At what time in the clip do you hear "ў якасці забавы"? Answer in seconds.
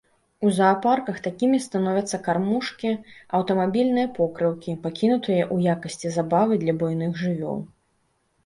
5.53-6.53